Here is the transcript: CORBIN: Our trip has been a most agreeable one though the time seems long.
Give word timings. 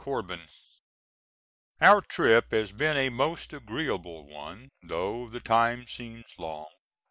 CORBIN: 0.03 0.47
Our 1.79 2.01
trip 2.01 2.49
has 2.49 2.71
been 2.71 2.97
a 2.97 3.09
most 3.09 3.53
agreeable 3.53 4.25
one 4.25 4.69
though 4.81 5.29
the 5.29 5.39
time 5.41 5.85
seems 5.87 6.33
long. 6.39 6.65